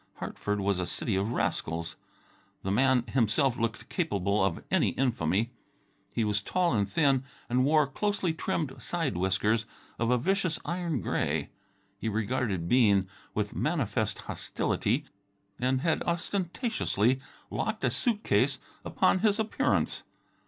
[0.15, 1.95] Hartford was a city of rascals.
[2.63, 5.51] The man himself looked capable of any infamy.
[6.11, 9.67] He was tall and thin, and wore closely trimmed side whiskers
[9.99, 11.51] of a vicious iron gray.
[11.99, 15.05] He regarded Bean with manifest hostility
[15.59, 17.19] and had ostentatiously
[17.51, 20.03] locked a suit case upon his appearance.